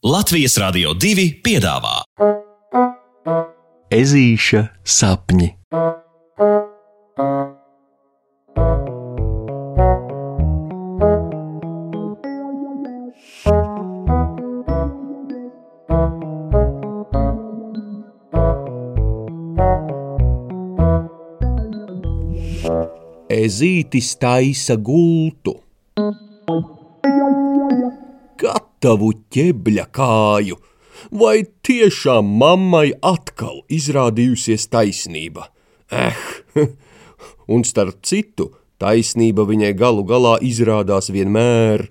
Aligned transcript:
Latvijas 0.00 0.54
Rādio 0.56 0.94
2 0.96 1.26
piedāvā 1.44 1.98
Ezīša 3.92 4.62
sapņi. 4.80 5.50
Ezītis 23.28 24.14
taisa 24.16 24.80
gultu. 24.80 25.58
Gatavu 28.80 29.10
ķebļa 29.28 29.82
kāju! 29.92 30.56
Vai 31.12 31.42
tiešām 31.68 32.24
mammai 32.40 32.94
atkal 33.04 33.58
izrādījusies 33.68 34.64
taisnība? 34.72 35.50
Eh, 35.92 36.16
un 37.52 37.60
starp 37.68 37.98
citu, 38.08 38.46
taisnība 38.80 39.44
viņai 39.44 39.74
galu 39.76 40.06
galā 40.08 40.38
izrādās 40.40 41.12
vienmēr. 41.12 41.84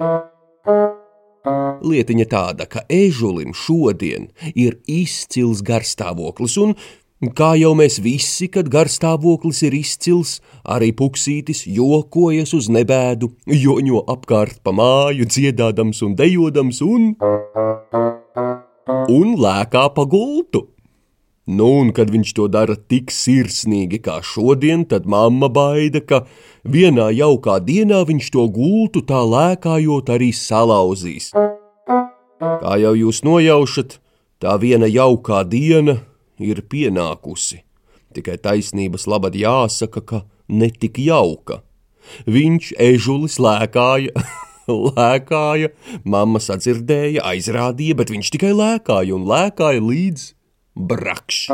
Lietiņa 1.86 2.26
tāda, 2.34 2.66
ka 2.66 2.82
ežulim 2.90 3.54
šodien 3.54 4.32
ir 4.56 4.80
izcils 4.90 5.62
garstāvoklis, 5.62 6.58
un, 6.58 6.74
kā 7.28 7.52
jau 7.60 7.74
mēs 7.76 8.00
visi, 8.00 8.48
kad 8.48 8.70
garstāvoklis 8.72 9.60
ir 9.68 9.76
izcils, 9.76 10.40
arī 10.64 10.94
puksītis 10.96 11.66
jokojas 11.68 12.56
uz 12.56 12.70
nebēdu, 12.72 13.34
joņo 13.46 14.06
apkārt 14.08 14.64
pa 14.64 14.72
māju, 14.72 15.28
dziedādams 15.28 16.00
un 16.08 16.16
dejodams, 16.16 16.80
un 16.82 17.16
un 19.10 19.36
lēkā 19.36 19.86
pa 19.96 20.06
gultu. 20.08 20.68
Nu, 21.50 21.68
un 21.82 21.90
kad 21.98 22.12
viņš 22.14 22.32
to 22.38 22.46
dara 22.48 22.76
tik 22.78 23.10
sirsnīgi 23.10 24.00
kā 24.06 24.20
šodien, 24.22 24.86
tad 24.86 25.08
mamma 25.10 25.50
baida, 25.50 26.00
ka 26.00 26.22
vienā 26.64 27.10
jaukā 27.18 27.58
dienā 27.66 28.04
viņš 28.06 28.28
to 28.36 28.46
gultu 28.54 29.02
tā 29.02 29.24
lēkājot 29.26 30.14
arī 30.14 30.30
salauzīs. 30.30 31.32
Kā 32.40 32.78
jau 32.80 32.94
jūs 32.96 33.24
nojaušat, 33.26 33.98
tā 34.40 34.60
viena 34.62 34.88
jaukā 34.88 35.42
diena 35.50 35.98
ir 36.40 36.64
pienākusi. 36.72 37.64
Tikai 38.16 38.40
taisnības 38.42 39.06
labad 39.10 39.36
jāsaka, 39.38 40.02
ka 40.02 40.24
netik 40.50 40.98
jauka. 41.04 41.62
Viņš 42.26 42.74
ežulis 42.82 43.38
lēkāja 43.44 44.16
lēkāja, 44.70 45.72
mamma 46.04 46.42
sadzirdēja, 46.42 47.24
aizrādīja, 47.26 47.98
bet 48.00 48.14
viņš 48.14 48.34
tikai 48.36 48.52
lēkāja 48.56 49.16
un 49.18 49.28
lēkāja 49.30 49.84
līdz 49.84 50.26
brakš. 50.90 51.46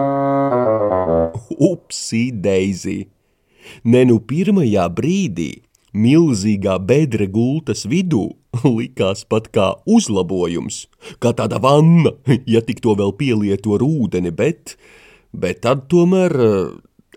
Upsi, 1.55 2.29
Deizī! 2.31 3.05
Ne 3.83 4.03
nu 4.05 4.19
pirmajā 4.21 4.85
brīdī 4.93 5.51
milzīgā 5.95 6.77
bedre 6.85 7.25
gultas 7.31 7.85
vidū 7.89 8.27
likās 8.77 9.25
pat 9.29 9.49
kā 9.55 9.71
uzlabojums, 9.85 10.85
kā 11.19 11.33
tāda 11.37 11.59
vanna, 11.61 12.15
ja 12.47 12.61
tik 12.65 12.81
to 12.85 12.95
vēl 12.97 13.15
pielieto 13.19 13.77
ūdeni, 13.77 14.31
bet, 14.31 14.77
bet 15.33 15.63
tad 15.65 15.87
tomēr 15.91 16.35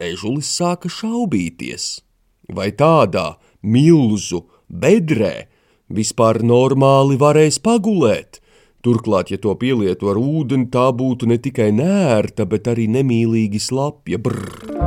ežulis 0.01 0.51
sāka 0.51 0.91
šaubīties. 0.91 2.01
Vai 2.49 2.71
tādā 2.73 3.37
milzu 3.63 4.47
bedrē 4.69 5.49
vispār 5.93 6.41
normāli 6.43 7.19
varēs 7.21 7.61
pagulēt. 7.61 8.41
Turklāt, 8.85 9.33
ja 9.33 9.39
to 9.43 9.53
pielieto 9.59 10.13
ar 10.13 10.21
ūdeni, 10.21 10.69
tā 10.71 10.87
būtu 10.95 11.27
ne 11.29 11.39
tikai 11.43 11.73
nērta, 11.75 12.47
bet 12.47 12.71
arī 12.71 12.87
nemīlīgi 12.95 13.61
slapja. 13.61 14.21
Brr. 14.23 14.79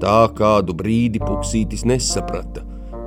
Tā 0.00 0.22
kādu 0.36 0.74
brīdi 0.76 1.20
puksītis 1.20 1.84
nesaprata, 1.88 2.64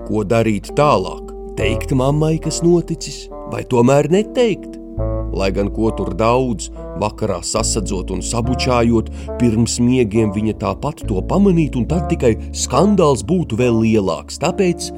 ko 0.09 0.25
darīt 0.25 0.73
tālāk. 0.77 1.31
Teikt 1.59 1.93
mammai, 1.97 2.37
kas 2.41 2.61
noticis, 2.65 3.27
vai 3.51 3.63
tomēr 3.67 4.09
neteikt? 4.11 4.77
Lai 5.35 5.51
gan 5.53 5.69
ko 5.71 5.91
tur 5.93 6.13
daudz, 6.17 6.69
vakarā 6.99 7.39
sasadzot 7.45 8.11
un 8.15 8.23
sabučājot, 8.25 9.11
pirms 9.39 9.77
miegiem 9.83 10.33
viņa 10.35 10.55
tāpat 10.63 11.03
to 11.07 11.21
pamanītu, 11.29 11.83
un 11.83 11.89
tad 11.91 12.07
tikai 12.11 12.33
skandāls 12.55 13.21
būtu 13.27 13.59
vēl 13.59 13.77
lielāks. 13.83 14.41
Tāpēc 14.41 14.89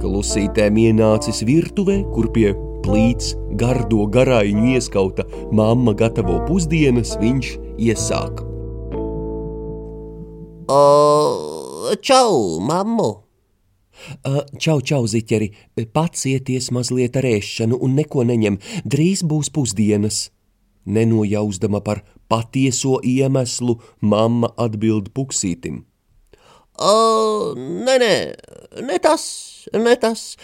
Klusītēm 0.00 0.76
ienācis 0.80 1.42
virtuvē, 1.48 2.02
kur 2.14 2.28
pie 2.32 2.50
plīts 2.84 3.34
gardo 3.58 4.06
garājiņu 4.12 4.76
ieskauta 4.76 5.26
mamma 5.50 5.96
gatavo 5.96 6.38
pusdienas, 6.48 7.16
viņš 7.20 7.52
iesāka. 7.88 8.46
O, 10.66 10.82
čau, 12.02 12.58
mammu! 12.60 13.25
Čau, 14.58 14.78
čau, 14.80 15.02
ziķeri, 15.10 15.50
pacieties 15.94 16.70
mazliet 16.74 17.16
ar 17.18 17.26
ēšanu 17.28 17.78
un 17.82 17.96
neko 17.98 18.26
neņem, 18.28 18.60
drīz 18.84 19.24
būs 19.26 19.52
pusdienas. 19.54 20.30
Nenojausdama 20.86 21.82
par 21.82 22.04
patieso 22.30 23.00
iemeslu, 23.02 23.80
mamma 24.00 24.52
atbild 24.56 25.10
puksītim. 25.16 25.82
O, 26.76 27.54
nē, 27.56 27.96
nē, 28.02 28.14
ne 28.84 28.98
tas, 29.02 29.24
ne 29.72 29.94
tas. 29.96 30.36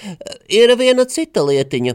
Ir 0.49 0.73
viena 0.81 1.05
cita 1.05 1.45
lietiņa. 1.45 1.95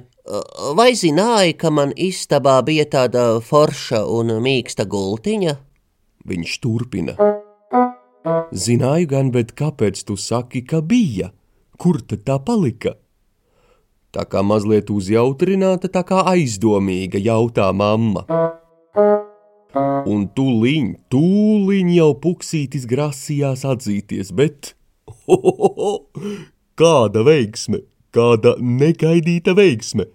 Vai 0.77 0.91
zināji, 0.99 1.55
ka 1.57 1.71
man 1.73 1.93
istabā 1.95 2.59
bija 2.67 2.85
tāda 2.91 3.25
forša 3.41 4.03
un 4.05 4.35
mīksta 4.43 4.85
gultiņa? 4.85 5.57
Viņš 6.27 6.55
turpina. 6.61 7.15
Zināju 8.51 9.09
gan, 9.09 9.31
bet 9.31 9.55
kāpēc 9.57 10.03
tu 10.05 10.17
saki, 10.19 10.61
ka 10.67 10.83
bija? 10.83 11.31
Kur 11.77 11.99
tad 12.01 12.23
tā 12.25 12.39
palika? 12.41 12.95
Tā 14.15 14.23
kā 14.25 14.41
mazliet 14.41 14.89
uzjautrināta, 14.89 15.91
tā 15.93 16.01
kā 16.07 16.23
aizdomīga 16.31 17.19
jautā 17.21 17.67
mamma. 17.69 18.23
Un 20.09 20.23
tūliņ, 20.33 20.87
tūliņ 21.13 21.91
jau 21.93 22.11
puksītis 22.23 22.87
grasījās 22.89 23.65
atzīties, 23.69 24.31
bet 24.33 24.71
ho, 25.27 25.37
ho, 25.37 25.69
ho, 25.77 25.91
kāda 26.79 27.21
veiksme, 27.27 27.83
kāda 28.15 28.55
negaidīta 28.57 29.53
veiksme! 29.57 30.07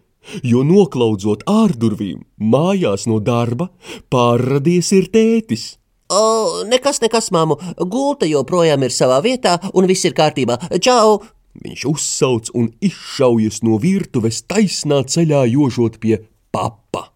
Jo 0.47 0.63
noklaudzot 0.67 1.43
ārdurvīm, 1.51 2.21
mājās 2.39 3.09
no 3.11 3.19
darba 3.19 3.69
pārradies 4.11 4.93
ir 4.95 5.09
tētis. 5.15 5.65
O, 6.13 6.63
nekas, 6.69 7.01
nekas, 7.03 7.31
māmu, 7.35 7.59
gulta 7.91 8.29
joprojām 8.31 8.87
ir 8.87 8.95
savā 8.95 9.19
vietā 9.25 9.57
un 9.75 9.91
viss 9.91 10.07
ir 10.07 10.15
kārtībā. 10.19 10.59
Čau! 10.83 11.23
Viņš 11.53 11.83
uzsauc 11.89 12.49
un 12.57 12.71
izšaujas 12.81 13.61
no 13.67 13.77
virtuves 13.81 14.41
taisnā 14.49 15.03
ceļā 15.05 15.45
jožot 15.53 15.99
pie 16.01 16.23
papa. 16.55 17.11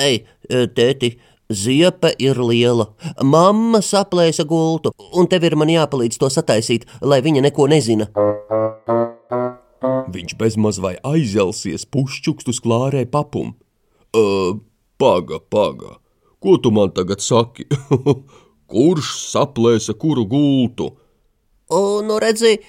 Ei, 0.00 0.22
tēti, 0.48 1.18
Ziepa 1.50 2.12
ir 2.22 2.38
liela, 2.38 2.92
mamma 3.26 3.80
saplēsa 3.82 4.44
gultu, 4.46 4.92
un 5.18 5.26
tev 5.26 5.48
ir 5.48 5.56
man 5.58 5.72
jāpalīdz 5.72 6.20
to 6.22 6.28
sataisīt, 6.30 6.86
lai 7.02 7.18
viņa 7.26 7.42
neko 7.48 7.66
nezina. 7.72 8.06
Viņš 10.14 10.36
bezmaz 10.38 10.78
vai 10.78 10.94
aizelsies 11.02 11.88
pušķukstus 11.90 12.62
klārē 12.62 13.02
papum. 13.10 13.56
Uh, 14.14 14.62
paga, 14.98 15.40
paga, 15.42 15.98
ko 16.38 16.54
tu 16.62 16.70
man 16.74 16.94
tagad 16.94 17.22
saki? 17.22 17.66
Kurš 18.70 19.10
saplēsa 19.32 19.98
kuru 19.98 20.28
gultu? 20.30 20.92
Un, 21.74 22.06
nu 22.06 22.18
redzi, 22.22 22.60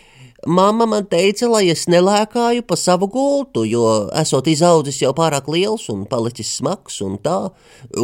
Mamma 0.48 0.88
man 0.90 1.06
teica, 1.06 1.46
lai 1.52 1.68
es 1.70 1.86
nelēkāju 1.92 2.64
pa 2.66 2.78
savu 2.80 3.06
gultu, 3.12 3.62
jo 3.70 3.86
esot 4.18 4.48
izaudzis 4.50 4.98
jau 5.04 5.12
pārāk 5.14 5.46
liels 5.54 5.86
un 5.94 6.08
palicis 6.10 6.56
smags 6.58 6.98
un 7.06 7.20
tā, 7.22 7.52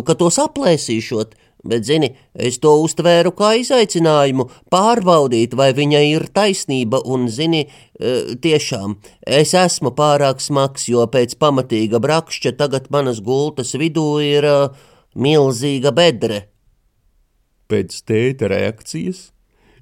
ka 0.06 0.16
to 0.20 0.28
saplēsīšot, 0.34 1.34
bet, 1.66 1.88
zini, 1.88 2.12
es 2.38 2.60
to 2.62 2.76
uztvēru 2.84 3.32
kā 3.38 3.56
izaicinājumu 3.62 4.46
pārbaudīt, 4.70 5.56
vai 5.58 5.72
viņa 5.78 6.04
ir 6.12 6.28
taisnība, 6.34 7.00
un, 7.10 7.26
zini, 7.26 7.64
e, 7.66 8.14
tiešām, 8.44 9.00
es 9.26 9.56
esmu 9.58 9.96
pārāk 9.98 10.44
smags, 10.44 10.86
jo 10.92 11.08
pēc 11.10 11.34
pamatīga 11.42 12.02
brakšķa 12.04 12.54
tagad 12.60 12.92
manas 12.94 13.24
gultas 13.26 13.74
vidū 13.82 14.06
ir 14.22 14.46
uh, 14.46 14.70
milzīga 15.18 15.90
bedre. 15.96 16.44
Pēc 17.68 17.98
tēta 18.08 18.52
reakcijas 18.54 19.32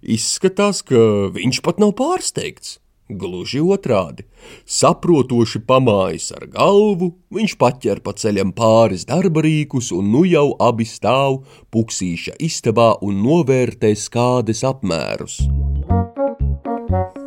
Izskatās, 0.06 0.84
ka 0.86 1.30
viņš 1.34 1.62
pat 1.66 1.82
nav 1.82 1.96
pārsteigts. 2.00 2.80
Gluži 3.06 3.60
otrādi, 3.62 4.24
saprotoši 4.66 5.60
pamājis 5.70 6.32
ar 6.34 6.48
galvu, 6.50 7.12
viņš 7.30 7.54
paķer 7.62 8.02
pa 8.02 8.16
ceļam 8.18 8.50
pāris 8.58 9.06
darba 9.06 9.44
rīkus, 9.46 9.92
un 9.94 10.10
nu 10.10 10.24
jau 10.26 10.48
abi 10.58 10.90
stāv 10.90 11.44
puksīša 11.70 12.40
istabā 12.42 12.96
un 13.06 13.22
novērtē 13.22 13.94
skādes 13.94 14.66
apmērus. 14.66 15.38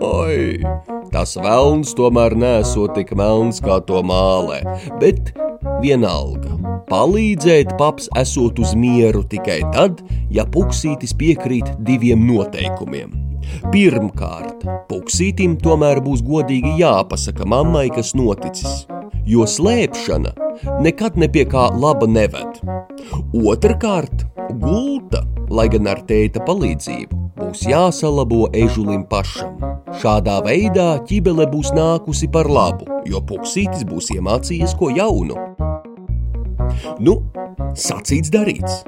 Ai, 0.03 0.59
Tas 1.13 1.39
velns 1.41 1.95
tomēr 1.97 2.35
nesot 2.37 2.93
tik 2.99 3.15
melns, 3.17 3.63
kā 3.65 3.79
to 3.89 4.03
mālē, 4.05 4.61
bet 5.01 5.33
vienalga. 5.81 6.58
Palīdzēt 6.87 7.75
paps 7.79 8.07
esot 8.21 8.59
uz 8.63 8.75
mieru 8.79 9.25
tikai 9.27 9.61
tad, 9.75 10.03
ja 10.31 10.45
puksītis 10.47 11.15
piekrīt 11.19 11.73
diviem 11.85 12.27
noteikumiem. 12.29 13.11
Pirmkārt, 13.73 14.67
puksītim 14.91 15.57
tomēr 15.63 16.03
būs 16.05 16.23
godīgi 16.27 16.77
jāpasaka 16.83 17.47
mammai, 17.49 17.89
kas 17.95 18.15
noticis, 18.19 18.85
jo 19.27 19.47
slēpšana 19.49 20.35
nekad 20.85 21.17
ne 21.17 21.29
pie 21.33 21.47
kā 21.49 21.69
laba 21.75 22.07
neved. 22.07 22.61
Otrakārt, 23.33 24.27
gulta, 24.61 25.25
lai 25.51 25.69
gan 25.73 25.89
ar 25.91 26.03
tēta 26.09 26.45
palīdzību, 26.45 27.23
būs 27.39 27.65
jāsalabo 27.71 28.49
ežulim 28.53 29.07
pašam. 29.09 29.57
Šādā 29.99 30.39
veidā 30.45 30.91
ķibele 31.09 31.49
būs 31.49 31.73
nākusi 31.77 32.29
par 32.31 32.51
labu, 32.53 32.85
jo 33.09 33.23
puksītis 33.25 33.87
būs 33.89 34.13
iemācījies 34.15 34.77
ko 34.79 34.93
jaunu. 34.93 35.39
Nu, 37.03 37.19
sacīts 37.79 38.33
darīts. 38.35 38.83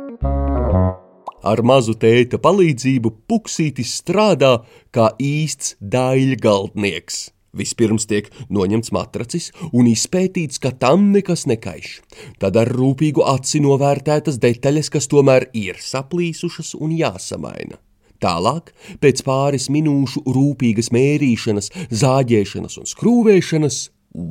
Ar 1.40 1.62
mazu 1.64 1.94
tēta 1.96 2.38
palīdzību 2.42 3.12
puksītis 3.30 3.94
strādā 4.02 4.58
kā 4.92 5.10
īsts 5.16 5.76
daļgaldnieks. 5.80 7.20
Vispirms 7.56 8.06
tiek 8.06 8.28
noņemts 8.52 8.92
matracis 8.94 9.48
un 9.74 9.88
izpētīts, 9.90 10.60
ka 10.62 10.70
tam 10.70 11.08
nekas 11.14 11.48
nekaiš. 11.50 11.96
Tad 12.38 12.58
ar 12.60 12.70
rūpīgu 12.70 13.24
aci 13.26 13.62
novērtētas 13.64 14.38
detaļas, 14.42 14.90
kas 14.92 15.10
tomēr 15.10 15.48
ir 15.56 15.80
saplīsušas 15.82 16.76
un 16.78 16.94
jāsamaina. 16.94 17.80
Tālāk, 18.20 18.70
pēc 19.00 19.24
pāris 19.24 19.70
minūšu 19.72 20.22
rūpīgas 20.28 20.92
mērīšanas, 20.92 21.72
zāģēšanas 22.02 22.78
un 22.82 22.92
skrūvēšanas, 22.92 23.80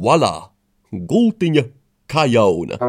valā! 0.06 0.36
Gultiņa 0.94 1.66
kā 2.10 2.30
jauna! 2.30 2.80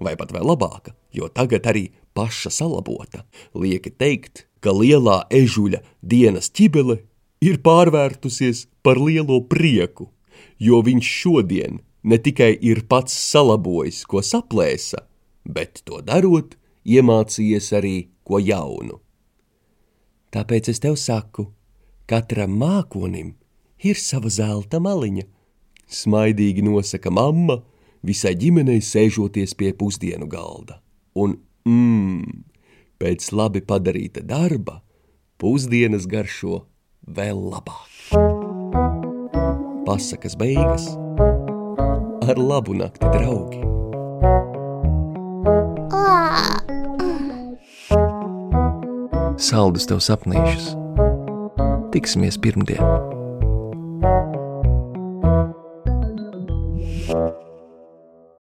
Vai 0.00 0.14
pat 0.16 0.32
vēl 0.32 0.46
labāka, 0.48 0.94
jo 1.12 1.28
tagad 1.28 1.66
arī 1.68 1.90
paša 2.16 2.50
salabota. 2.52 3.24
Lieki 3.54 3.92
teikt, 3.92 4.46
ka 4.64 4.72
lielā 4.72 5.26
ežuļa 5.32 5.82
dienas 6.00 6.48
ķibele 6.52 7.02
ir 7.44 7.60
pārvērtusies 7.64 8.66
par 8.84 9.00
lielo 9.00 9.40
prieku, 9.44 10.08
jo 10.58 10.80
viņš 10.84 11.12
šodien 11.20 11.80
ne 12.02 12.18
tikai 12.18 12.54
ir 12.64 12.84
pats 12.88 13.12
salabojis, 13.12 14.04
ko 14.08 14.24
saplēsa, 14.24 15.04
bet 15.44 15.82
to 15.84 16.00
darot, 16.04 16.56
iemācījies 16.84 17.72
arī 17.76 17.96
ko 18.24 18.40
jaunu. 18.40 19.00
Tāpēc 20.30 20.70
es 20.72 20.80
tev 20.80 20.96
saku, 21.00 21.48
katram 22.08 22.54
mākonim 22.60 23.34
ir 23.84 23.98
sava 23.98 24.30
zelta 24.30 24.80
maliņa, 24.80 25.26
smaidīgi 25.90 26.64
nosaka 26.64 27.10
mamma, 27.10 27.60
visai 28.06 28.34
ģimenei 28.38 28.80
sēžoties 28.84 29.54
pie 29.58 29.72
pusdienu 29.76 30.28
galda. 30.30 30.80
Un, 31.18 31.36
mmm, 31.68 32.44
pēc 33.00 33.30
labi 33.36 33.62
padarīta 33.64 34.24
darba, 34.26 34.80
pusdienas 35.40 36.08
garšo 36.10 36.64
vēl 37.06 37.40
labāk. 37.52 37.88
Pasakas 39.86 40.36
beigas 40.38 40.90
ar 42.30 42.38
labu 42.38 42.76
nakti, 42.78 43.06
draugi! 43.10 43.62
Saldus 49.40 49.88
tev 49.88 50.04
sapnīšus! 50.04 50.74
Tiksimies 51.90 52.38
pirmdien! 52.38 53.18